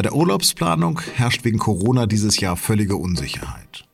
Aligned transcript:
Bei 0.00 0.02
der 0.02 0.14
Urlaubsplanung 0.14 0.98
herrscht 1.14 1.44
wegen 1.44 1.58
Corona 1.58 2.06
dieses 2.06 2.40
Jahr 2.40 2.56
völlige 2.56 2.96
Unsicherheit. 2.96 3.86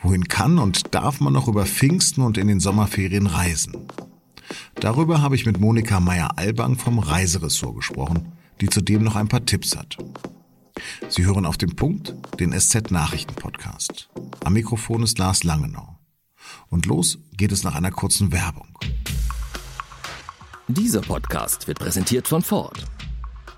Wohin 0.00 0.28
kann 0.28 0.60
und 0.60 0.94
darf 0.94 1.18
man 1.18 1.32
noch 1.32 1.48
über 1.48 1.66
Pfingsten 1.66 2.22
und 2.22 2.38
in 2.38 2.46
den 2.46 2.60
Sommerferien 2.60 3.26
reisen? 3.26 3.76
Darüber 4.76 5.22
habe 5.22 5.34
ich 5.34 5.44
mit 5.44 5.58
Monika 5.58 5.98
Meyer-Albang 5.98 6.76
vom 6.76 7.00
Reiseressort 7.00 7.74
gesprochen, 7.74 8.30
die 8.60 8.68
zudem 8.68 9.02
noch 9.02 9.16
ein 9.16 9.26
paar 9.26 9.44
Tipps 9.44 9.76
hat. 9.76 9.98
Sie 11.08 11.24
hören 11.24 11.46
auf 11.46 11.58
den 11.58 11.74
Punkt 11.74 12.14
den 12.38 12.52
SZ-Nachrichten-Podcast. 12.52 14.10
Am 14.44 14.52
Mikrofon 14.52 15.02
ist 15.02 15.18
Lars 15.18 15.42
Langenau. 15.42 15.98
Und 16.68 16.86
los 16.86 17.18
geht 17.36 17.50
es 17.50 17.64
nach 17.64 17.74
einer 17.74 17.90
kurzen 17.90 18.30
Werbung. 18.30 18.68
Dieser 20.68 21.00
Podcast 21.00 21.66
wird 21.66 21.80
präsentiert 21.80 22.28
von 22.28 22.40
Ford. 22.40 22.84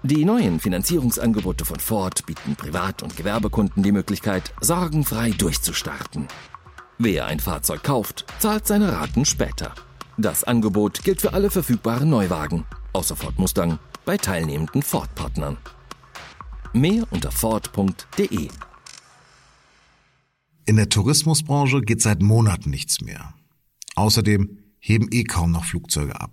Die 0.06 0.24
neuen 0.24 0.60
Finanzierungsangebote 0.60 1.64
von 1.64 1.80
Ford 1.80 2.24
bieten 2.26 2.54
Privat- 2.54 3.02
und 3.02 3.16
Gewerbekunden 3.16 3.82
die 3.82 3.90
Möglichkeit, 3.90 4.54
sorgenfrei 4.60 5.30
durchzustarten. 5.30 6.28
Wer 6.96 7.26
ein 7.26 7.40
Fahrzeug 7.40 7.82
kauft, 7.82 8.24
zahlt 8.38 8.68
seine 8.68 8.92
Raten 8.92 9.24
später. 9.24 9.74
Das 10.16 10.44
Angebot 10.44 11.02
gilt 11.02 11.20
für 11.20 11.32
alle 11.32 11.50
verfügbaren 11.50 12.08
Neuwagen, 12.08 12.66
außer 12.92 13.16
Ford 13.16 13.36
Mustang, 13.40 13.80
bei 14.04 14.16
teilnehmenden 14.16 14.80
Ford-Partnern. 14.80 15.56
Mehr 16.72 17.02
unter 17.10 17.32
Ford.de. 17.32 18.48
In 20.66 20.76
der 20.76 20.88
Tourismusbranche 20.88 21.80
geht 21.80 22.00
seit 22.00 22.22
Monaten 22.22 22.70
nichts 22.70 23.00
mehr. 23.00 23.34
Außerdem 23.96 24.56
heben 24.78 25.08
eh 25.10 25.24
kaum 25.24 25.50
noch 25.50 25.64
Flugzeuge 25.64 26.20
ab. 26.20 26.30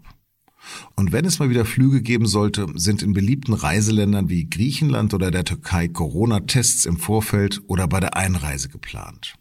Und 0.95 1.11
wenn 1.11 1.25
es 1.25 1.39
mal 1.39 1.49
wieder 1.49 1.65
Flüge 1.65 2.01
geben 2.01 2.25
sollte, 2.25 2.67
sind 2.75 3.01
in 3.01 3.13
beliebten 3.13 3.53
Reiseländern 3.53 4.29
wie 4.29 4.49
Griechenland 4.49 5.13
oder 5.13 5.31
der 5.31 5.43
Türkei 5.43 5.87
Corona-Tests 5.87 6.85
im 6.85 6.97
Vorfeld 6.97 7.61
oder 7.67 7.87
bei 7.87 7.99
der 7.99 8.15
Einreise 8.15 8.69
geplant. 8.69 9.35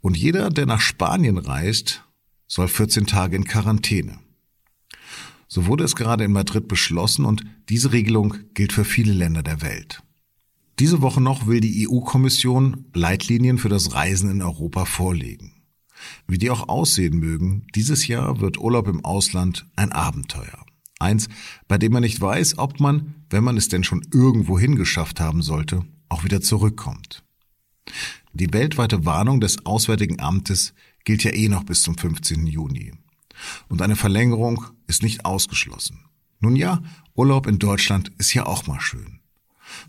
Und 0.00 0.16
jeder, 0.16 0.50
der 0.50 0.66
nach 0.66 0.80
Spanien 0.80 1.38
reist, 1.38 2.04
soll 2.46 2.68
14 2.68 3.06
Tage 3.06 3.36
in 3.36 3.44
Quarantäne. 3.44 4.18
So 5.48 5.66
wurde 5.66 5.84
es 5.84 5.94
gerade 5.94 6.24
in 6.24 6.32
Madrid 6.32 6.68
beschlossen 6.68 7.24
und 7.24 7.44
diese 7.68 7.92
Regelung 7.92 8.34
gilt 8.54 8.72
für 8.72 8.84
viele 8.84 9.12
Länder 9.12 9.42
der 9.42 9.62
Welt. 9.62 10.02
Diese 10.80 11.00
Woche 11.00 11.20
noch 11.20 11.46
will 11.46 11.60
die 11.60 11.88
EU-Kommission 11.88 12.86
Leitlinien 12.92 13.58
für 13.58 13.68
das 13.68 13.94
Reisen 13.94 14.30
in 14.30 14.42
Europa 14.42 14.84
vorlegen. 14.84 15.52
Wie 16.26 16.38
die 16.38 16.50
auch 16.50 16.68
aussehen 16.68 17.18
mögen, 17.18 17.66
dieses 17.74 18.06
Jahr 18.06 18.40
wird 18.40 18.58
Urlaub 18.58 18.88
im 18.88 19.04
Ausland 19.04 19.66
ein 19.76 19.92
Abenteuer. 19.92 20.64
Eins, 20.98 21.28
bei 21.68 21.78
dem 21.78 21.92
man 21.92 22.02
nicht 22.02 22.20
weiß, 22.20 22.58
ob 22.58 22.80
man, 22.80 23.14
wenn 23.30 23.44
man 23.44 23.56
es 23.56 23.68
denn 23.68 23.84
schon 23.84 24.06
irgendwo 24.12 24.58
hingeschafft 24.58 25.20
haben 25.20 25.42
sollte, 25.42 25.84
auch 26.08 26.24
wieder 26.24 26.40
zurückkommt. 26.40 27.24
Die 28.32 28.52
weltweite 28.52 29.04
Warnung 29.04 29.40
des 29.40 29.66
Auswärtigen 29.66 30.20
Amtes 30.20 30.74
gilt 31.04 31.24
ja 31.24 31.32
eh 31.32 31.48
noch 31.48 31.64
bis 31.64 31.82
zum 31.82 31.96
15. 31.96 32.46
Juni. 32.46 32.92
Und 33.68 33.82
eine 33.82 33.96
Verlängerung 33.96 34.64
ist 34.86 35.02
nicht 35.02 35.24
ausgeschlossen. 35.24 36.04
Nun 36.40 36.56
ja, 36.56 36.82
Urlaub 37.14 37.46
in 37.46 37.58
Deutschland 37.58 38.12
ist 38.18 38.34
ja 38.34 38.46
auch 38.46 38.66
mal 38.66 38.80
schön. 38.80 39.20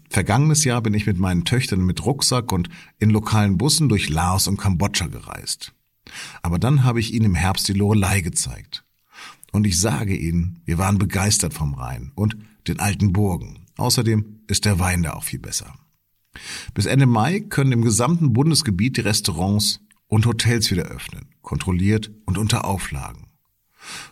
Vergangenes 0.09 0.63
Jahr 0.63 0.81
bin 0.81 0.93
ich 0.93 1.05
mit 1.05 1.19
meinen 1.19 1.45
Töchtern 1.45 1.81
mit 1.81 2.05
Rucksack 2.05 2.51
und 2.51 2.69
in 2.97 3.09
lokalen 3.09 3.57
Bussen 3.57 3.89
durch 3.89 4.09
Laos 4.09 4.47
und 4.47 4.57
Kambodscha 4.57 5.07
gereist. 5.07 5.74
Aber 6.41 6.59
dann 6.59 6.83
habe 6.83 6.99
ich 6.99 7.13
ihnen 7.13 7.25
im 7.25 7.35
Herbst 7.35 7.67
die 7.67 7.73
Lorelei 7.73 8.21
gezeigt. 8.21 8.83
Und 9.51 9.65
ich 9.65 9.79
sage 9.79 10.15
Ihnen, 10.15 10.61
wir 10.65 10.77
waren 10.77 10.97
begeistert 10.97 11.53
vom 11.53 11.75
Rhein 11.75 12.11
und 12.15 12.35
den 12.67 12.79
alten 12.79 13.13
Burgen. 13.13 13.65
Außerdem 13.77 14.41
ist 14.47 14.65
der 14.65 14.79
Wein 14.79 15.03
da 15.03 15.13
auch 15.13 15.23
viel 15.23 15.39
besser. 15.39 15.73
Bis 16.73 16.85
Ende 16.85 17.05
Mai 17.05 17.39
können 17.39 17.71
im 17.71 17.81
gesamten 17.81 18.33
Bundesgebiet 18.33 18.97
die 18.97 19.01
Restaurants 19.01 19.79
und 20.07 20.25
Hotels 20.25 20.69
wieder 20.71 20.83
öffnen, 20.83 21.29
kontrolliert 21.41 22.11
und 22.25 22.37
unter 22.37 22.65
Auflagen. 22.65 23.27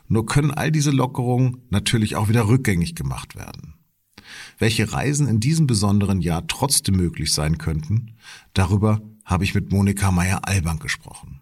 Nur 0.07 0.25
können 0.25 0.51
all 0.51 0.71
diese 0.71 0.91
Lockerungen 0.91 1.57
natürlich 1.69 2.15
auch 2.15 2.29
wieder 2.29 2.47
rückgängig 2.47 2.95
gemacht 2.95 3.35
werden. 3.35 3.75
Welche 4.57 4.93
Reisen 4.93 5.27
in 5.27 5.39
diesem 5.39 5.67
besonderen 5.67 6.21
Jahr 6.21 6.47
trotzdem 6.47 6.95
möglich 6.95 7.33
sein 7.33 7.57
könnten, 7.57 8.15
darüber 8.53 9.01
habe 9.25 9.43
ich 9.43 9.55
mit 9.55 9.71
Monika 9.71 10.11
Meyer-Albank 10.11 10.81
gesprochen. 10.81 11.41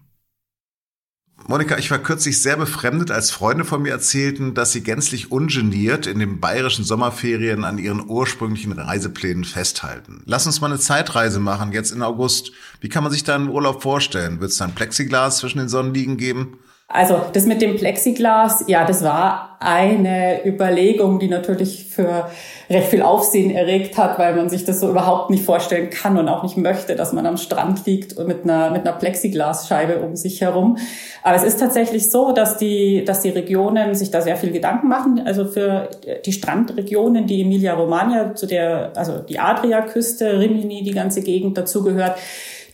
Monika, 1.48 1.76
ich 1.76 1.90
war 1.90 1.98
kürzlich 1.98 2.40
sehr 2.40 2.56
befremdet, 2.56 3.10
als 3.10 3.32
Freunde 3.32 3.64
von 3.64 3.82
mir 3.82 3.90
erzählten, 3.90 4.54
dass 4.54 4.72
sie 4.72 4.82
gänzlich 4.82 5.32
ungeniert 5.32 6.06
in 6.06 6.20
den 6.20 6.38
bayerischen 6.38 6.84
Sommerferien 6.84 7.64
an 7.64 7.78
ihren 7.78 8.08
ursprünglichen 8.08 8.72
Reiseplänen 8.72 9.44
festhalten. 9.44 10.22
Lass 10.24 10.46
uns 10.46 10.60
mal 10.60 10.68
eine 10.68 10.78
Zeitreise 10.78 11.40
machen, 11.40 11.72
jetzt 11.72 11.90
in 11.90 12.02
August. 12.02 12.52
Wie 12.80 12.88
kann 12.88 13.02
man 13.02 13.12
sich 13.12 13.24
da 13.24 13.34
einen 13.34 13.48
Urlaub 13.48 13.82
vorstellen? 13.82 14.40
Wird 14.40 14.52
es 14.52 14.58
da 14.58 14.66
ein 14.66 14.74
Plexiglas 14.74 15.38
zwischen 15.38 15.58
den 15.58 15.68
Sonnenliegen 15.68 16.16
geben? 16.16 16.58
Also 16.92 17.22
das 17.32 17.46
mit 17.46 17.62
dem 17.62 17.76
Plexiglas, 17.76 18.64
ja, 18.66 18.84
das 18.84 19.02
war 19.02 19.56
eine 19.60 20.44
Überlegung, 20.44 21.18
die 21.18 21.28
natürlich 21.28 21.86
für 21.86 22.28
recht 22.68 22.88
viel 22.88 23.02
Aufsehen 23.02 23.50
erregt 23.50 23.96
hat, 23.96 24.18
weil 24.18 24.34
man 24.34 24.50
sich 24.50 24.64
das 24.64 24.80
so 24.80 24.90
überhaupt 24.90 25.30
nicht 25.30 25.44
vorstellen 25.44 25.88
kann 25.88 26.18
und 26.18 26.28
auch 26.28 26.42
nicht 26.42 26.56
möchte, 26.56 26.94
dass 26.94 27.12
man 27.12 27.24
am 27.24 27.36
Strand 27.38 27.86
liegt 27.86 28.18
mit 28.18 28.44
einer, 28.44 28.70
mit 28.70 28.86
einer 28.86 28.96
Plexiglasscheibe 28.96 30.00
um 30.00 30.16
sich 30.16 30.40
herum. 30.42 30.76
Aber 31.22 31.36
es 31.36 31.44
ist 31.44 31.60
tatsächlich 31.60 32.10
so, 32.10 32.32
dass 32.32 32.58
die, 32.58 33.04
dass 33.04 33.20
die 33.20 33.30
Regionen 33.30 33.94
sich 33.94 34.10
da 34.10 34.20
sehr 34.20 34.36
viel 34.36 34.50
Gedanken 34.50 34.88
machen. 34.88 35.22
Also 35.24 35.46
für 35.46 35.88
die 36.26 36.32
Strandregionen, 36.32 37.26
die 37.26 37.42
Emilia-Romagna, 37.42 38.34
zu 38.34 38.46
der, 38.46 38.92
also 38.96 39.18
die 39.18 39.38
Adriaküste, 39.38 40.40
Rimini, 40.40 40.82
die 40.82 40.92
ganze 40.92 41.22
Gegend 41.22 41.56
dazugehört, 41.56 42.16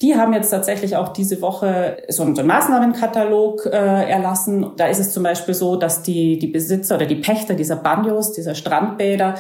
die 0.01 0.15
haben 0.17 0.33
jetzt 0.33 0.51
tatsächlich 0.51 0.97
auch 0.97 1.09
diese 1.09 1.41
Woche 1.41 1.99
so 2.09 2.23
einen, 2.23 2.47
Maßnahmenkatalog 2.47 3.67
äh, 3.67 4.11
erlassen. 4.11 4.73
Da 4.77 4.87
ist 4.87 5.01
es 5.01 5.13
zum 5.13 5.23
Beispiel 5.23 5.55
so, 5.55 5.77
dass 5.77 6.03
die, 6.03 6.39
die 6.39 6.47
Besitzer 6.47 6.97
oder 6.97 7.07
die 7.07 7.17
Pächter 7.17 7.55
dieser 7.55 7.77
Banjos, 7.77 8.33
dieser 8.33 8.55
Strandbäder, 8.55 9.35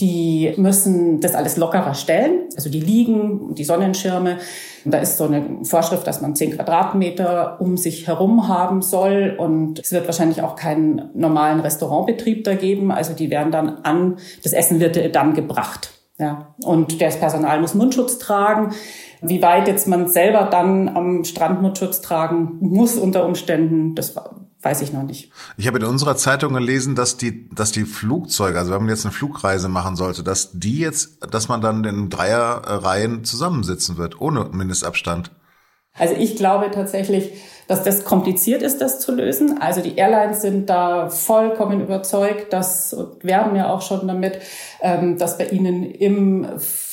die 0.00 0.52
müssen 0.56 1.20
das 1.20 1.34
alles 1.34 1.56
lockerer 1.56 1.94
stellen. 1.94 2.48
Also 2.56 2.68
die 2.68 2.80
Liegen, 2.80 3.54
die 3.54 3.64
Sonnenschirme. 3.64 4.38
Und 4.84 4.92
da 4.92 4.98
ist 4.98 5.16
so 5.16 5.24
eine 5.24 5.60
Vorschrift, 5.62 6.06
dass 6.06 6.20
man 6.20 6.34
zehn 6.34 6.50
Quadratmeter 6.50 7.60
um 7.60 7.76
sich 7.76 8.08
herum 8.08 8.48
haben 8.48 8.82
soll. 8.82 9.36
Und 9.38 9.78
es 9.78 9.92
wird 9.92 10.06
wahrscheinlich 10.06 10.42
auch 10.42 10.56
keinen 10.56 11.10
normalen 11.14 11.60
Restaurantbetrieb 11.60 12.42
da 12.42 12.54
geben. 12.54 12.90
Also 12.90 13.14
die 13.14 13.30
werden 13.30 13.52
dann 13.52 13.68
an, 13.84 14.18
das 14.42 14.52
Essen 14.52 14.80
wird 14.80 15.14
dann 15.14 15.32
gebracht. 15.32 15.93
Ja. 16.18 16.54
Und 16.62 17.00
das 17.00 17.18
Personal 17.18 17.60
muss 17.60 17.74
Mundschutz 17.74 18.18
tragen. 18.18 18.72
Wie 19.20 19.42
weit 19.42 19.66
jetzt 19.66 19.88
man 19.88 20.08
selber 20.08 20.44
dann 20.44 20.88
am 20.88 21.24
Strand 21.24 21.60
Mundschutz 21.60 22.02
tragen 22.02 22.58
muss 22.60 22.96
unter 22.96 23.24
Umständen, 23.26 23.94
das 23.94 24.14
weiß 24.64 24.80
ich 24.80 24.92
noch 24.92 25.02
nicht. 25.02 25.30
Ich 25.56 25.66
habe 25.66 25.78
in 25.78 25.84
unserer 25.84 26.16
Zeitung 26.16 26.54
gelesen, 26.54 26.94
dass 26.94 27.16
die, 27.16 27.50
dass 27.50 27.72
die 27.72 27.84
Flugzeuge, 27.84 28.58
also 28.58 28.72
wenn 28.72 28.80
man 28.80 28.88
jetzt 28.88 29.04
eine 29.04 29.12
Flugreise 29.12 29.68
machen 29.68 29.96
sollte, 29.96 30.22
dass 30.22 30.52
die 30.52 30.78
jetzt, 30.78 31.18
dass 31.30 31.48
man 31.48 31.60
dann 31.60 31.84
in 31.84 32.08
Dreierreihen 32.10 33.24
zusammensitzen 33.24 33.98
wird, 33.98 34.20
ohne 34.20 34.48
Mindestabstand. 34.52 35.32
Also 35.96 36.14
ich 36.18 36.36
glaube 36.36 36.70
tatsächlich, 36.70 37.32
dass 37.66 37.82
das 37.82 38.04
kompliziert 38.04 38.62
ist, 38.62 38.80
das 38.80 39.00
zu 39.00 39.12
lösen. 39.14 39.60
Also 39.60 39.80
die 39.80 39.96
Airlines 39.96 40.42
sind 40.42 40.68
da 40.68 41.08
vollkommen 41.08 41.80
überzeugt, 41.80 42.52
dass, 42.52 42.92
und 42.92 43.24
werben 43.24 43.56
ja 43.56 43.72
auch 43.72 43.80
schon 43.80 44.06
damit, 44.06 44.38
ähm, 44.82 45.16
dass 45.18 45.38
bei 45.38 45.46
ihnen 45.46 45.84
im, 45.84 46.46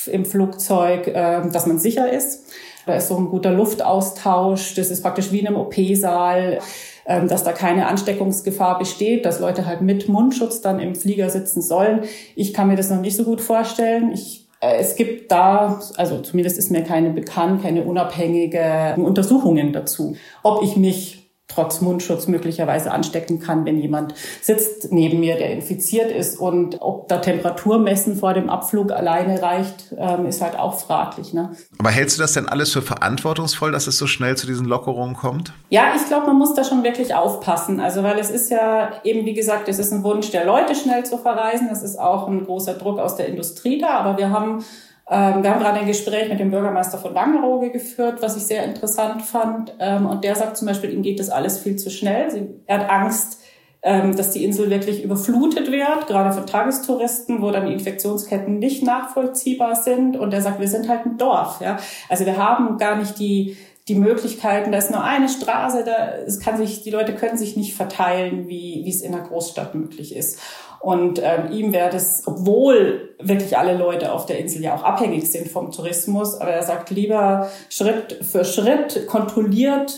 im 0.05 0.25
Flugzeug, 0.25 1.11
ähm, 1.13 1.51
dass 1.51 1.65
man 1.65 1.79
sicher 1.79 2.11
ist. 2.11 2.45
Da 2.85 2.95
ist 2.95 3.09
so 3.09 3.17
ein 3.17 3.29
guter 3.29 3.51
Luftaustausch. 3.51 4.75
Das 4.75 4.89
ist 4.89 5.01
praktisch 5.01 5.31
wie 5.31 5.39
in 5.39 5.47
einem 5.47 5.57
OP-Saal 5.57 6.59
ähm, 7.05 7.27
dass 7.27 7.43
da 7.43 7.51
keine 7.51 7.87
Ansteckungsgefahr 7.87 8.77
besteht, 8.77 9.25
dass 9.25 9.39
Leute 9.39 9.65
halt 9.65 9.81
mit 9.81 10.07
Mundschutz 10.07 10.61
dann 10.61 10.79
im 10.79 10.95
Flieger 10.95 11.29
sitzen 11.29 11.61
sollen. 11.61 12.03
Ich 12.35 12.53
kann 12.53 12.67
mir 12.67 12.75
das 12.75 12.89
noch 12.89 13.01
nicht 13.01 13.15
so 13.15 13.23
gut 13.23 13.41
vorstellen. 13.41 14.11
Ich 14.13 14.47
es 14.61 14.95
gibt 14.95 15.31
da, 15.31 15.79
also 15.97 16.19
zumindest 16.21 16.57
ist 16.57 16.71
mir 16.71 16.83
keine 16.83 17.09
bekannt, 17.09 17.63
keine 17.63 17.83
unabhängige 17.83 18.95
Untersuchungen 18.97 19.73
dazu, 19.73 20.15
ob 20.43 20.61
ich 20.63 20.77
mich 20.77 21.20
trotz 21.53 21.81
Mundschutz 21.81 22.27
möglicherweise 22.27 22.91
anstecken 22.91 23.39
kann, 23.39 23.65
wenn 23.65 23.77
jemand 23.77 24.13
sitzt 24.41 24.91
neben 24.91 25.19
mir, 25.19 25.35
der 25.35 25.51
infiziert 25.51 26.11
ist. 26.11 26.39
Und 26.39 26.77
ob 26.81 27.07
da 27.07 27.17
Temperaturmessen 27.17 28.15
vor 28.15 28.33
dem 28.33 28.49
Abflug 28.49 28.91
alleine 28.91 29.41
reicht, 29.41 29.93
ähm, 29.97 30.25
ist 30.25 30.41
halt 30.41 30.57
auch 30.57 30.79
fraglich. 30.79 31.33
Ne? 31.33 31.51
Aber 31.77 31.89
hältst 31.89 32.17
du 32.17 32.21
das 32.21 32.33
denn 32.33 32.47
alles 32.47 32.71
für 32.71 32.81
verantwortungsvoll, 32.81 33.71
dass 33.71 33.87
es 33.87 33.97
so 33.97 34.07
schnell 34.07 34.37
zu 34.37 34.47
diesen 34.47 34.65
Lockerungen 34.65 35.15
kommt? 35.15 35.53
Ja, 35.69 35.93
ich 35.95 36.05
glaube, 36.07 36.27
man 36.27 36.37
muss 36.37 36.53
da 36.53 36.63
schon 36.63 36.83
wirklich 36.83 37.15
aufpassen. 37.15 37.79
Also 37.79 38.03
weil 38.03 38.19
es 38.19 38.29
ist 38.29 38.49
ja 38.49 38.91
eben, 39.03 39.25
wie 39.25 39.33
gesagt, 39.33 39.67
es 39.67 39.79
ist 39.79 39.91
ein 39.91 40.03
Wunsch 40.03 40.31
der 40.31 40.45
Leute, 40.45 40.75
schnell 40.75 41.05
zu 41.05 41.17
verreisen. 41.17 41.69
Es 41.71 41.81
ist 41.81 41.99
auch 41.99 42.27
ein 42.27 42.45
großer 42.45 42.73
Druck 42.75 42.99
aus 42.99 43.15
der 43.15 43.27
Industrie 43.27 43.79
da. 43.79 43.99
Aber 43.99 44.17
wir 44.17 44.29
haben 44.29 44.63
ähm, 45.09 45.43
wir 45.43 45.51
haben 45.51 45.59
gerade 45.59 45.79
ein 45.79 45.87
Gespräch 45.87 46.29
mit 46.29 46.39
dem 46.39 46.51
Bürgermeister 46.51 46.97
von 46.97 47.13
Wangerooge 47.13 47.71
geführt, 47.71 48.21
was 48.21 48.37
ich 48.37 48.43
sehr 48.43 48.63
interessant 48.63 49.21
fand. 49.21 49.73
Ähm, 49.79 50.05
und 50.05 50.23
der 50.23 50.35
sagt 50.35 50.57
zum 50.57 50.67
Beispiel, 50.67 50.93
ihm 50.93 51.01
geht 51.01 51.19
das 51.19 51.29
alles 51.29 51.59
viel 51.59 51.75
zu 51.75 51.89
schnell. 51.89 52.55
Er 52.65 52.79
hat 52.79 52.89
Angst, 52.89 53.41
ähm, 53.83 54.15
dass 54.15 54.31
die 54.31 54.45
Insel 54.45 54.69
wirklich 54.69 55.03
überflutet 55.03 55.71
wird, 55.71 56.07
gerade 56.07 56.31
von 56.31 56.45
Tagestouristen, 56.45 57.41
wo 57.41 57.51
dann 57.51 57.65
die 57.65 57.73
Infektionsketten 57.73 58.59
nicht 58.59 58.83
nachvollziehbar 58.83 59.75
sind. 59.75 60.17
Und 60.17 60.33
er 60.33 60.41
sagt, 60.41 60.59
wir 60.59 60.67
sind 60.67 60.87
halt 60.87 61.05
ein 61.05 61.17
Dorf. 61.17 61.61
Ja? 61.61 61.77
Also 62.07 62.25
wir 62.25 62.37
haben 62.37 62.77
gar 62.77 62.95
nicht 62.95 63.17
die, 63.17 63.57
die 63.87 63.95
Möglichkeiten, 63.95 64.71
da 64.71 64.77
ist 64.77 64.91
nur 64.91 65.03
eine 65.03 65.27
Straße, 65.27 65.83
da 65.83 66.15
es 66.25 66.39
kann 66.39 66.57
sich, 66.57 66.83
die 66.83 66.91
Leute 66.91 67.15
können 67.15 67.37
sich 67.37 67.57
nicht 67.57 67.73
verteilen, 67.73 68.47
wie, 68.47 68.81
wie 68.85 68.89
es 68.89 69.01
in 69.01 69.13
einer 69.13 69.23
Großstadt 69.23 69.73
möglich 69.73 70.15
ist. 70.15 70.39
Und 70.81 71.19
ähm, 71.23 71.51
ihm 71.51 71.73
wäre 71.73 71.91
das, 71.91 72.23
obwohl 72.25 73.15
wirklich 73.19 73.55
alle 73.57 73.77
Leute 73.77 74.11
auf 74.11 74.25
der 74.25 74.39
Insel 74.39 74.63
ja 74.63 74.75
auch 74.75 74.83
abhängig 74.83 75.31
sind 75.31 75.47
vom 75.47 75.71
Tourismus, 75.71 76.35
aber 76.35 76.51
er 76.51 76.63
sagt 76.63 76.89
lieber 76.89 77.49
Schritt 77.69 78.19
für 78.23 78.43
Schritt 78.43 79.05
kontrolliert 79.07 79.93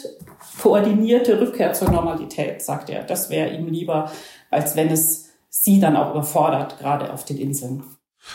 koordinierte 0.61 1.39
Rückkehr 1.39 1.73
zur 1.73 1.89
Normalität, 1.89 2.61
sagt 2.61 2.89
er. 2.89 3.03
Das 3.03 3.29
wäre 3.29 3.53
ihm 3.55 3.67
lieber, 3.67 4.11
als 4.51 4.75
wenn 4.75 4.89
es 4.89 5.29
sie 5.49 5.79
dann 5.79 5.95
auch 5.95 6.11
überfordert, 6.11 6.79
gerade 6.79 7.11
auf 7.13 7.25
den 7.25 7.37
Inseln. 7.37 7.83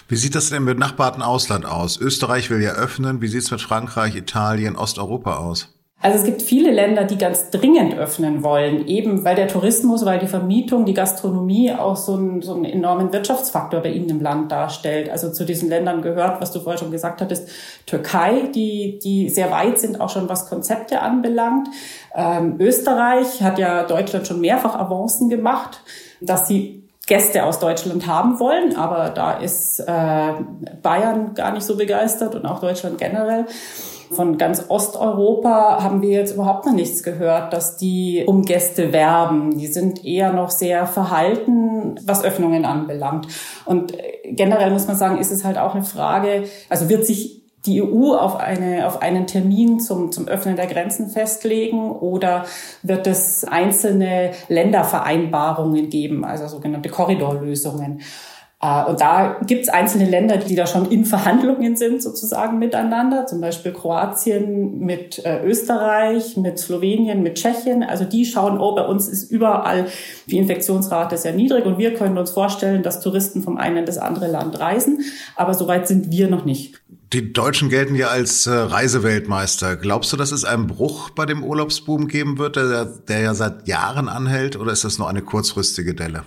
Wie 0.08 0.16
sieht 0.16 0.34
das 0.34 0.50
denn 0.50 0.64
mit 0.64 0.78
Nachbarten 0.78 1.22
Ausland 1.22 1.64
aus? 1.64 1.98
Österreich 1.98 2.50
will 2.50 2.62
ja 2.62 2.72
öffnen. 2.72 3.20
Wie 3.20 3.28
sieht 3.28 3.42
es 3.42 3.50
mit 3.50 3.62
Frankreich, 3.62 4.16
Italien, 4.16 4.76
Osteuropa 4.76 5.36
aus? 5.36 5.77
Also 6.00 6.18
es 6.18 6.24
gibt 6.24 6.42
viele 6.42 6.70
Länder, 6.70 7.02
die 7.02 7.18
ganz 7.18 7.50
dringend 7.50 7.98
öffnen 7.98 8.44
wollen, 8.44 8.86
eben 8.86 9.24
weil 9.24 9.34
der 9.34 9.48
Tourismus, 9.48 10.04
weil 10.04 10.20
die 10.20 10.28
Vermietung, 10.28 10.84
die 10.84 10.94
Gastronomie 10.94 11.72
auch 11.72 11.96
so 11.96 12.14
einen, 12.14 12.40
so 12.40 12.54
einen 12.54 12.66
enormen 12.66 13.12
Wirtschaftsfaktor 13.12 13.80
bei 13.80 13.90
ihnen 13.90 14.08
im 14.08 14.20
Land 14.20 14.52
darstellt. 14.52 15.10
Also 15.10 15.32
zu 15.32 15.44
diesen 15.44 15.68
Ländern 15.68 16.00
gehört, 16.00 16.40
was 16.40 16.52
du 16.52 16.60
vorher 16.60 16.78
schon 16.78 16.92
gesagt 16.92 17.20
hattest, 17.20 17.48
Türkei, 17.84 18.42
die, 18.54 19.00
die 19.02 19.28
sehr 19.28 19.50
weit 19.50 19.80
sind, 19.80 20.00
auch 20.00 20.10
schon 20.10 20.28
was 20.28 20.48
Konzepte 20.48 21.00
anbelangt. 21.00 21.68
Ähm, 22.14 22.54
Österreich 22.60 23.42
hat 23.42 23.58
ja 23.58 23.82
Deutschland 23.82 24.28
schon 24.28 24.40
mehrfach 24.40 24.76
Avancen 24.78 25.28
gemacht, 25.28 25.80
dass 26.20 26.46
sie 26.46 26.84
Gäste 27.08 27.42
aus 27.42 27.58
Deutschland 27.58 28.06
haben 28.06 28.38
wollen, 28.38 28.76
aber 28.76 29.08
da 29.08 29.32
ist 29.32 29.80
äh, 29.80 30.32
Bayern 30.82 31.34
gar 31.34 31.52
nicht 31.52 31.64
so 31.64 31.76
begeistert 31.76 32.36
und 32.36 32.46
auch 32.46 32.60
Deutschland 32.60 32.98
generell. 32.98 33.46
Von 34.10 34.38
ganz 34.38 34.64
Osteuropa 34.68 35.82
haben 35.82 36.02
wir 36.02 36.10
jetzt 36.10 36.34
überhaupt 36.34 36.66
noch 36.66 36.72
nichts 36.72 37.02
gehört, 37.02 37.52
dass 37.52 37.76
die 37.76 38.24
um 38.26 38.42
Gäste 38.42 38.92
werben. 38.92 39.58
Die 39.58 39.66
sind 39.66 40.04
eher 40.04 40.32
noch 40.32 40.50
sehr 40.50 40.86
verhalten, 40.86 42.00
was 42.04 42.24
Öffnungen 42.24 42.64
anbelangt. 42.64 43.28
Und 43.64 43.92
generell 44.24 44.70
muss 44.70 44.86
man 44.86 44.96
sagen, 44.96 45.18
ist 45.18 45.30
es 45.30 45.44
halt 45.44 45.58
auch 45.58 45.74
eine 45.74 45.84
Frage, 45.84 46.44
also 46.68 46.88
wird 46.88 47.06
sich 47.06 47.38
die 47.66 47.82
EU 47.82 48.14
auf, 48.14 48.36
eine, 48.36 48.86
auf 48.86 49.02
einen 49.02 49.26
Termin 49.26 49.80
zum, 49.80 50.12
zum 50.12 50.28
Öffnen 50.28 50.56
der 50.56 50.66
Grenzen 50.66 51.08
festlegen 51.08 51.90
oder 51.90 52.44
wird 52.82 53.06
es 53.06 53.44
einzelne 53.44 54.30
Ländervereinbarungen 54.48 55.90
geben, 55.90 56.24
also 56.24 56.46
sogenannte 56.46 56.88
Korridorlösungen? 56.88 58.00
Äh, 58.60 58.84
und 58.84 59.00
da 59.00 59.38
gibt 59.46 59.62
es 59.62 59.68
einzelne 59.68 60.08
Länder, 60.08 60.36
die 60.38 60.54
da 60.54 60.66
schon 60.66 60.90
in 60.90 61.04
Verhandlungen 61.04 61.76
sind, 61.76 62.02
sozusagen 62.02 62.58
miteinander, 62.58 63.26
zum 63.26 63.40
Beispiel 63.40 63.72
Kroatien 63.72 64.80
mit 64.80 65.24
äh, 65.24 65.44
Österreich, 65.44 66.36
mit 66.36 66.58
Slowenien, 66.58 67.22
mit 67.22 67.36
Tschechien. 67.36 67.82
Also 67.82 68.04
die 68.04 68.24
schauen, 68.24 68.58
oh, 68.58 68.74
bei 68.74 68.84
uns 68.84 69.08
ist 69.08 69.30
überall 69.30 69.86
die 70.26 70.38
Infektionsrate 70.38 71.16
sehr 71.16 71.32
niedrig 71.32 71.66
und 71.66 71.78
wir 71.78 71.94
können 71.94 72.18
uns 72.18 72.30
vorstellen, 72.30 72.82
dass 72.82 73.00
Touristen 73.00 73.42
vom 73.42 73.56
einen 73.56 73.78
in 73.78 73.86
das 73.86 73.98
andere 73.98 74.28
Land 74.28 74.58
reisen. 74.58 75.04
Aber 75.36 75.54
soweit 75.54 75.86
sind 75.86 76.10
wir 76.10 76.28
noch 76.28 76.44
nicht. 76.44 76.80
Die 77.12 77.32
Deutschen 77.32 77.70
gelten 77.70 77.94
ja 77.94 78.08
als 78.08 78.46
äh, 78.46 78.50
Reiseweltmeister. 78.50 79.76
Glaubst 79.76 80.12
du, 80.12 80.16
dass 80.16 80.32
es 80.32 80.44
einen 80.44 80.66
Bruch 80.66 81.10
bei 81.10 81.24
dem 81.24 81.44
Urlaubsboom 81.44 82.08
geben 82.08 82.38
wird, 82.38 82.56
der, 82.56 82.84
der 82.84 83.20
ja 83.20 83.34
seit 83.34 83.66
Jahren 83.68 84.08
anhält, 84.08 84.56
oder 84.56 84.72
ist 84.72 84.84
das 84.84 84.98
nur 84.98 85.08
eine 85.08 85.22
kurzfristige 85.22 85.94
Delle? 85.94 86.24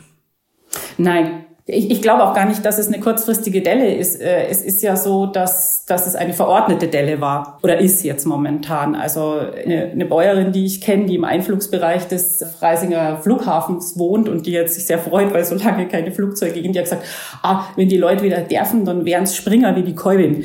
Nein, 0.97 1.45
ich, 1.65 1.91
ich 1.91 2.01
glaube 2.01 2.23
auch 2.23 2.33
gar 2.33 2.45
nicht, 2.45 2.65
dass 2.65 2.77
es 2.79 2.87
eine 2.87 2.99
kurzfristige 2.99 3.61
Delle 3.61 3.93
ist. 3.95 4.19
Äh, 4.19 4.47
es 4.47 4.61
ist 4.63 4.81
ja 4.81 4.95
so, 4.95 5.27
dass, 5.27 5.85
dass 5.85 6.07
es 6.07 6.15
eine 6.15 6.33
verordnete 6.33 6.87
Delle 6.87 7.21
war 7.21 7.59
oder 7.61 7.77
ist 7.79 8.03
jetzt 8.03 8.25
momentan. 8.25 8.95
Also 8.95 9.39
eine, 9.39 9.91
eine 9.91 10.05
Bäuerin, 10.05 10.51
die 10.51 10.65
ich 10.65 10.81
kenne, 10.81 11.05
die 11.05 11.15
im 11.15 11.23
Einflugsbereich 11.23 12.07
des 12.07 12.43
Freisinger 12.59 13.19
Flughafens 13.21 13.97
wohnt 13.97 14.27
und 14.27 14.45
die 14.45 14.51
jetzt 14.51 14.75
sich 14.75 14.85
sehr 14.85 14.99
freut, 14.99 15.33
weil 15.33 15.43
so 15.45 15.55
lange 15.55 15.87
keine 15.87 16.11
Flugzeuge 16.11 16.61
gehen, 16.61 16.73
die 16.73 16.79
hat 16.79 16.85
gesagt, 16.85 17.05
ah, 17.43 17.65
wenn 17.75 17.89
die 17.89 17.97
Leute 17.97 18.23
wieder 18.23 18.41
dürfen, 18.41 18.85
dann 18.85 19.05
wären 19.05 19.23
es 19.23 19.35
Springer 19.35 19.75
wie 19.75 19.83
die 19.83 19.95
Kolbin. 19.95 20.43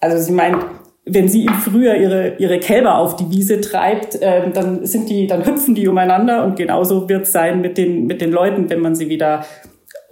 Also 0.00 0.18
sie 0.18 0.32
meint, 0.32 0.64
wenn 1.06 1.28
sie 1.28 1.44
im 1.44 1.54
Frühjahr 1.54 1.96
ihre, 1.96 2.36
ihre 2.38 2.58
Kälber 2.58 2.96
auf 2.96 3.16
die 3.16 3.30
Wiese 3.30 3.60
treibt, 3.60 4.20
äh, 4.22 4.50
dann 4.50 4.86
sind 4.86 5.10
die, 5.10 5.26
dann 5.26 5.44
hüpfen 5.44 5.74
die 5.74 5.86
umeinander 5.86 6.44
und 6.44 6.56
genauso 6.56 7.08
wird 7.08 7.24
es 7.24 7.32
sein 7.32 7.60
mit 7.60 7.76
den, 7.76 8.06
mit 8.06 8.22
den 8.22 8.32
Leuten, 8.32 8.70
wenn 8.70 8.80
man 8.80 8.94
sie 8.94 9.08
wieder 9.10 9.44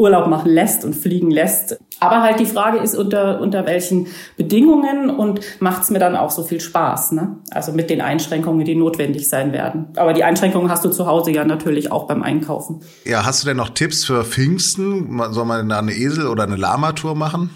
Urlaub 0.02 0.26
machen 0.26 0.50
lässt 0.50 0.84
und 0.84 0.94
fliegen 0.94 1.30
lässt. 1.30 1.78
Aber 2.00 2.20
halt 2.20 2.40
die 2.40 2.46
Frage 2.46 2.78
ist, 2.78 2.96
unter, 2.96 3.40
unter 3.40 3.64
welchen 3.64 4.08
Bedingungen 4.36 5.08
und 5.08 5.40
macht 5.60 5.84
es 5.84 5.90
mir 5.90 6.00
dann 6.00 6.16
auch 6.16 6.30
so 6.32 6.42
viel 6.42 6.60
Spaß. 6.60 7.12
Ne? 7.12 7.36
Also 7.50 7.70
mit 7.72 7.88
den 7.88 8.00
Einschränkungen, 8.00 8.64
die 8.64 8.74
notwendig 8.74 9.28
sein 9.28 9.52
werden. 9.52 9.86
Aber 9.96 10.12
die 10.12 10.24
Einschränkungen 10.24 10.68
hast 10.68 10.84
du 10.84 10.90
zu 10.90 11.06
Hause 11.06 11.30
ja 11.30 11.44
natürlich 11.44 11.92
auch 11.92 12.08
beim 12.08 12.24
Einkaufen. 12.24 12.80
Ja, 13.04 13.24
hast 13.24 13.42
du 13.42 13.46
denn 13.46 13.56
noch 13.56 13.70
Tipps 13.70 14.04
für 14.04 14.24
Pfingsten? 14.24 15.20
Soll 15.30 15.44
man 15.44 15.68
da 15.68 15.78
eine 15.78 15.92
Esel- 15.92 16.26
oder 16.26 16.42
eine 16.42 16.56
Lama-Tour 16.56 17.14
machen? 17.14 17.50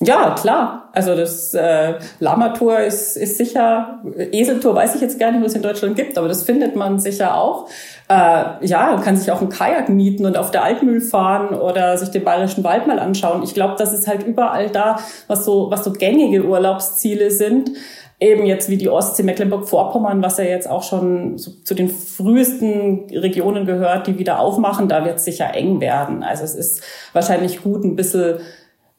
Ja, 0.00 0.34
klar. 0.34 0.90
Also 0.92 1.14
das 1.14 1.54
äh, 1.54 1.94
Lama-Tour 2.18 2.80
ist, 2.80 3.16
ist 3.16 3.38
sicher, 3.38 4.00
Eseltour 4.32 4.74
weiß 4.74 4.96
ich 4.96 5.00
jetzt 5.00 5.20
gar 5.20 5.30
nicht, 5.30 5.40
wo 5.40 5.46
es 5.46 5.54
in 5.54 5.62
Deutschland 5.62 5.94
gibt, 5.94 6.18
aber 6.18 6.26
das 6.26 6.42
findet 6.42 6.74
man 6.74 6.98
sicher 6.98 7.36
auch. 7.36 7.68
Äh, 8.08 8.66
ja, 8.66 8.92
man 8.92 9.02
kann 9.02 9.16
sich 9.16 9.30
auch 9.30 9.40
ein 9.40 9.50
Kajak 9.50 9.88
mieten 9.88 10.26
und 10.26 10.36
auf 10.36 10.50
der 10.50 10.64
Altmühl 10.64 11.00
fahren 11.00 11.54
oder 11.54 11.96
sich 11.96 12.08
den 12.08 12.24
Bayerischen 12.24 12.64
Wald 12.64 12.88
mal 12.88 12.98
anschauen. 12.98 13.44
Ich 13.44 13.54
glaube, 13.54 13.76
das 13.78 13.92
ist 13.92 14.08
halt 14.08 14.26
überall 14.26 14.68
da, 14.68 14.98
was 15.28 15.44
so, 15.44 15.70
was 15.70 15.84
so 15.84 15.92
gängige 15.92 16.44
Urlaubsziele 16.44 17.30
sind. 17.30 17.70
Eben 18.18 18.46
jetzt 18.46 18.68
wie 18.68 18.76
die 18.76 18.88
Ostsee, 18.88 19.22
Mecklenburg-Vorpommern, 19.22 20.22
was 20.22 20.38
ja 20.38 20.44
jetzt 20.44 20.68
auch 20.68 20.82
schon 20.82 21.38
zu 21.38 21.74
den 21.74 21.88
frühesten 21.88 23.06
Regionen 23.10 23.64
gehört, 23.64 24.06
die 24.08 24.18
wieder 24.18 24.40
aufmachen, 24.40 24.88
da 24.88 25.04
wird 25.04 25.16
es 25.16 25.24
sicher 25.24 25.54
eng 25.54 25.80
werden. 25.80 26.24
Also 26.24 26.42
es 26.42 26.54
ist 26.54 26.82
wahrscheinlich 27.12 27.62
gut, 27.62 27.84
ein 27.84 27.96
bisschen 27.96 28.38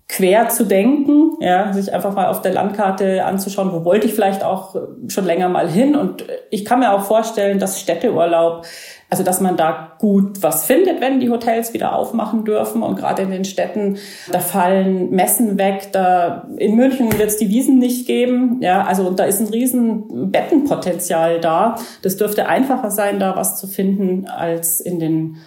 quer 0.07 0.50
zu 0.50 0.66
denken, 0.66 1.31
ja, 1.40 1.74
sich 1.74 1.92
einfach 1.92 2.13
mal 2.13 2.28
auf 2.28 2.42
der 2.42 2.54
Landkarte 2.54 3.25
anzuschauen, 3.25 3.72
wo 3.72 3.84
wollte 3.84 4.06
ich 4.06 4.13
vielleicht 4.13 4.44
auch 4.44 4.75
schon 5.07 5.25
länger 5.25 5.50
mal 5.50 5.68
hin. 5.68 5.96
Und 5.96 6.25
ich 6.52 6.63
kann 6.63 6.80
mir 6.80 6.94
auch 6.94 7.02
vorstellen, 7.02 7.57
dass 7.57 7.81
Städteurlaub, 7.81 8.66
also 9.10 9.24
dass 9.24 9.42
man 9.42 9.57
da 9.57 9.94
gut 9.98 10.44
was 10.44 10.66
findet, 10.66 11.02
wenn 11.02 11.19
die 11.19 11.31
Hotels 11.31 11.74
wieder 11.74 11.96
aufmachen 11.96 12.46
dürfen. 12.46 12.84
Und 12.84 12.98
gerade 12.98 13.24
in 13.24 13.31
den 13.31 13.46
Städten, 13.46 13.98
da 14.31 14.40
fallen 14.40 15.09
Messen 15.09 15.57
weg. 15.57 15.90
Da 15.92 16.47
in 16.57 16.76
München 16.76 17.12
wird 17.18 17.30
es 17.30 17.38
die 17.38 17.50
Wiesen 17.50 17.80
nicht 17.80 18.06
geben. 18.06 18.59
Ja, 18.62 18.83
also 18.83 19.09
da 19.09 19.24
ist 19.24 19.42
ein 19.42 19.47
riesen 19.47 20.31
Bettenpotenzial 20.31 21.42
da. 21.42 21.78
Das 22.04 22.16
dürfte 22.16 22.47
einfacher 22.47 22.92
sein, 22.92 23.19
da 23.19 23.35
was 23.35 23.59
zu 23.59 23.66
finden, 23.66 24.28
als 24.28 24.81
in 24.81 25.00
den 25.00 25.38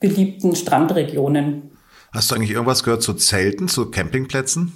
beliebten 0.00 0.56
Strandregionen. 0.56 1.69
Hast 2.12 2.30
du 2.30 2.34
eigentlich 2.34 2.50
irgendwas 2.50 2.82
gehört 2.82 3.02
zu 3.02 3.14
Zelten, 3.14 3.68
zu 3.68 3.90
Campingplätzen? 3.90 4.72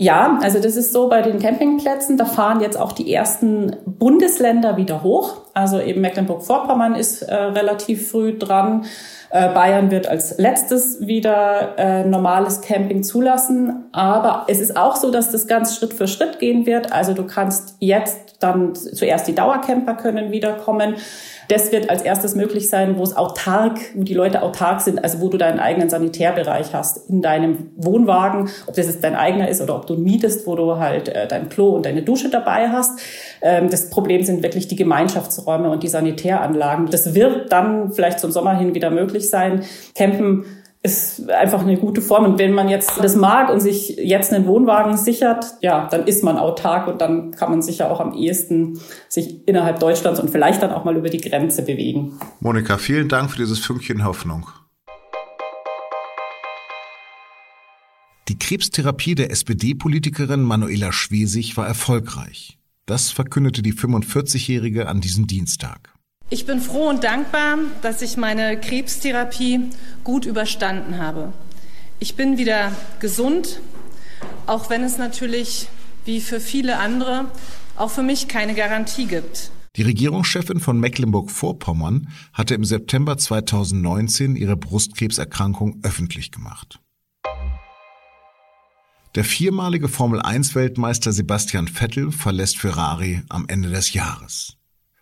Ja, 0.00 0.38
also 0.42 0.60
das 0.60 0.76
ist 0.76 0.92
so 0.92 1.08
bei 1.08 1.22
den 1.22 1.40
Campingplätzen, 1.40 2.16
da 2.16 2.24
fahren 2.24 2.60
jetzt 2.60 2.78
auch 2.78 2.92
die 2.92 3.12
ersten 3.12 3.74
Bundesländer 3.84 4.76
wieder 4.76 5.02
hoch. 5.02 5.38
Also 5.54 5.80
eben 5.80 6.00
Mecklenburg-Vorpommern 6.02 6.94
ist 6.94 7.22
äh, 7.22 7.34
relativ 7.34 8.12
früh 8.12 8.38
dran. 8.38 8.84
Äh, 9.30 9.52
Bayern 9.52 9.90
wird 9.90 10.06
als 10.06 10.38
letztes 10.38 11.04
wieder 11.04 11.76
äh, 11.78 12.04
normales 12.04 12.60
Camping 12.60 13.02
zulassen. 13.02 13.86
Aber 13.90 14.44
es 14.46 14.60
ist 14.60 14.76
auch 14.76 14.94
so, 14.94 15.10
dass 15.10 15.32
das 15.32 15.48
ganz 15.48 15.76
Schritt 15.76 15.92
für 15.92 16.06
Schritt 16.06 16.38
gehen 16.38 16.64
wird. 16.64 16.92
Also 16.92 17.12
du 17.12 17.26
kannst 17.26 17.74
jetzt 17.80 18.36
dann 18.38 18.76
zuerst 18.76 19.26
die 19.26 19.34
Dauercamper 19.34 19.94
können 19.94 20.30
wiederkommen. 20.30 20.94
Das 21.48 21.72
wird 21.72 21.88
als 21.88 22.02
erstes 22.02 22.34
möglich 22.34 22.68
sein, 22.68 22.98
wo 22.98 23.02
es 23.02 23.16
autark, 23.16 23.78
wo 23.94 24.02
die 24.02 24.14
Leute 24.14 24.42
autark 24.42 24.82
sind, 24.82 25.02
also 25.02 25.20
wo 25.20 25.28
du 25.28 25.38
deinen 25.38 25.58
eigenen 25.58 25.88
Sanitärbereich 25.88 26.74
hast 26.74 27.08
in 27.08 27.22
deinem 27.22 27.70
Wohnwagen, 27.76 28.50
ob 28.66 28.74
das 28.74 28.86
jetzt 28.86 29.02
dein 29.02 29.16
eigener 29.16 29.48
ist 29.48 29.62
oder 29.62 29.74
ob 29.74 29.86
du 29.86 29.96
mietest, 29.96 30.46
wo 30.46 30.54
du 30.54 30.76
halt 30.76 31.08
äh, 31.08 31.26
dein 31.26 31.48
Klo 31.48 31.70
und 31.70 31.86
deine 31.86 32.02
Dusche 32.02 32.28
dabei 32.28 32.68
hast. 32.68 33.00
Ähm, 33.40 33.70
das 33.70 33.88
Problem 33.88 34.22
sind 34.24 34.42
wirklich 34.42 34.68
die 34.68 34.76
Gemeinschaftsräume 34.76 35.70
und 35.70 35.82
die 35.82 35.88
Sanitäranlagen. 35.88 36.86
Das 36.90 37.14
wird 37.14 37.50
dann 37.50 37.92
vielleicht 37.92 38.20
zum 38.20 38.30
Sommer 38.30 38.58
hin 38.58 38.74
wieder 38.74 38.90
möglich 38.90 39.30
sein. 39.30 39.64
Campen 39.94 40.44
ist 40.82 41.28
einfach 41.30 41.62
eine 41.62 41.76
gute 41.76 42.00
Form. 42.00 42.24
Und 42.24 42.38
wenn 42.38 42.52
man 42.52 42.68
jetzt 42.68 42.92
das 43.02 43.16
mag 43.16 43.50
und 43.50 43.60
sich 43.60 43.96
jetzt 43.96 44.32
einen 44.32 44.46
Wohnwagen 44.46 44.96
sichert, 44.96 45.44
ja, 45.60 45.88
dann 45.90 46.06
ist 46.06 46.22
man 46.22 46.38
autark 46.38 46.86
und 46.86 47.00
dann 47.00 47.32
kann 47.32 47.50
man 47.50 47.62
sich 47.62 47.78
ja 47.78 47.90
auch 47.90 48.00
am 48.00 48.14
ehesten 48.14 48.80
sich 49.08 49.46
innerhalb 49.46 49.80
Deutschlands 49.80 50.20
und 50.20 50.30
vielleicht 50.30 50.62
dann 50.62 50.70
auch 50.70 50.84
mal 50.84 50.96
über 50.96 51.10
die 51.10 51.20
Grenze 51.20 51.62
bewegen. 51.62 52.18
Monika, 52.40 52.78
vielen 52.78 53.08
Dank 53.08 53.30
für 53.30 53.38
dieses 53.38 53.58
Fünkchen 53.58 54.04
Hoffnung. 54.04 54.46
Die 58.28 58.38
Krebstherapie 58.38 59.14
der 59.14 59.30
SPD-Politikerin 59.30 60.42
Manuela 60.42 60.92
Schwesig 60.92 61.56
war 61.56 61.66
erfolgreich. 61.66 62.58
Das 62.84 63.10
verkündete 63.10 63.62
die 63.62 63.72
45-Jährige 63.72 64.86
an 64.86 65.00
diesem 65.00 65.26
Dienstag. 65.26 65.97
Ich 66.30 66.44
bin 66.44 66.60
froh 66.60 66.90
und 66.90 67.04
dankbar, 67.04 67.56
dass 67.80 68.02
ich 68.02 68.18
meine 68.18 68.60
Krebstherapie 68.60 69.70
gut 70.04 70.26
überstanden 70.26 70.98
habe. 70.98 71.32
Ich 72.00 72.16
bin 72.16 72.36
wieder 72.36 72.72
gesund, 73.00 73.60
auch 74.46 74.68
wenn 74.68 74.82
es 74.82 74.98
natürlich, 74.98 75.68
wie 76.04 76.20
für 76.20 76.38
viele 76.38 76.78
andere, 76.78 77.26
auch 77.76 77.90
für 77.90 78.02
mich 78.02 78.28
keine 78.28 78.54
Garantie 78.54 79.06
gibt. 79.06 79.50
Die 79.76 79.82
Regierungschefin 79.82 80.60
von 80.60 80.78
Mecklenburg-Vorpommern 80.78 82.08
hatte 82.34 82.54
im 82.54 82.64
September 82.64 83.16
2019 83.16 84.36
ihre 84.36 84.56
Brustkrebserkrankung 84.56 85.80
öffentlich 85.82 86.30
gemacht. 86.30 86.78
Der 89.14 89.24
viermalige 89.24 89.88
Formel-1-Weltmeister 89.88 91.12
Sebastian 91.12 91.68
Vettel 91.68 92.12
verlässt 92.12 92.58
Ferrari 92.58 93.22
am 93.30 93.46
Ende 93.48 93.70
des 93.70 93.94
Jahres. 93.94 94.57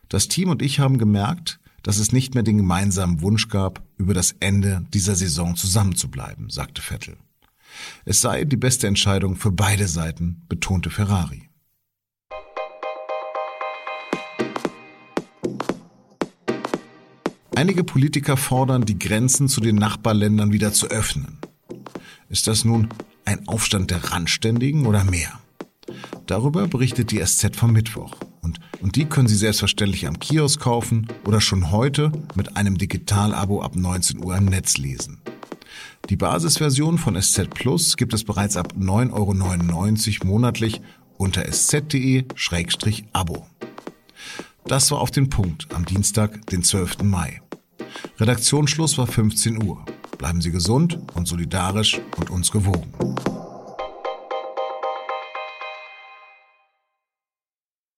Das 0.09 0.29
Team 0.29 0.51
und 0.51 0.63
ich 0.63 0.79
haben 0.79 0.99
gemerkt, 0.99 1.59
dass 1.83 1.99
es 1.99 2.13
nicht 2.13 2.35
mehr 2.35 2.43
den 2.43 2.59
gemeinsamen 2.59 3.21
Wunsch 3.23 3.49
gab, 3.49 3.83
über 3.97 4.15
das 4.15 4.37
Ende 4.41 4.87
dieser 4.93 5.15
Saison 5.15 5.57
zusammenzubleiben, 5.57 6.51
sagte 6.51 6.83
Vettel. 6.83 7.17
Es 8.05 8.21
sei 8.21 8.45
die 8.45 8.57
beste 8.57 8.87
Entscheidung 8.87 9.37
für 9.37 9.51
beide 9.51 9.89
Seiten, 9.89 10.43
betonte 10.49 10.91
Ferrari. 10.91 11.49
Einige 17.55 17.85
Politiker 17.85 18.37
fordern, 18.37 18.85
die 18.85 18.99
Grenzen 18.99 19.49
zu 19.49 19.61
den 19.61 19.77
Nachbarländern 19.77 20.53
wieder 20.53 20.73
zu 20.73 20.89
öffnen. 20.89 21.39
Ist 22.29 22.47
das 22.47 22.65
nun 22.65 22.89
ein 23.25 23.49
Aufstand 23.49 23.91
der 23.91 24.05
Randständigen 24.13 24.87
oder 24.87 25.05
mehr? 25.05 25.41
Darüber 26.27 26.67
berichtet 26.69 27.13
die 27.13 27.25
SZ 27.25 27.57
vom 27.57 27.73
Mittwoch. 27.73 28.15
Und, 28.87 28.95
die 28.95 29.05
können 29.07 29.27
Sie 29.27 29.35
selbstverständlich 29.35 30.07
am 30.07 30.21
Kiosk 30.21 30.61
kaufen 30.61 31.09
oder 31.25 31.41
schon 31.41 31.73
heute 31.73 32.13
mit 32.37 32.57
einem 32.57 32.79
Digital-Abo 32.79 33.61
ab 33.61 33.75
19 33.75 34.25
Uhr 34.25 34.37
im 34.37 34.45
Netz 34.45 34.77
lesen. 34.77 35.21
Die 36.09 36.15
Basisversion 36.15 36.97
von 36.97 37.21
SZ 37.21 37.51
Plus 37.51 37.97
gibt 37.97 38.15
es 38.15 38.23
bereits 38.23 38.57
ab 38.57 38.75
9,99 38.79 40.21
Euro 40.21 40.29
monatlich 40.29 40.81
unter 41.17 41.47
sz.de-abo. 41.53 42.29
Das 44.67 44.93
war 44.93 45.01
auf 45.01 45.11
den 45.11 45.31
Punkt 45.31 45.67
am 45.75 45.85
Dienstag, 45.85 46.47
den 46.47 46.63
12. 46.63 47.03
Mai. 47.03 47.43
Redaktionsschluss 48.21 48.99
war 48.99 49.09
15 49.09 49.65
Uhr. 49.65 49.85
Bleiben 50.17 50.41
Sie 50.41 50.53
gesund 50.53 51.01
und 51.15 51.27
solidarisch 51.27 52.01
und 52.19 52.31
uns 52.31 52.53
gewogen. 52.53 52.93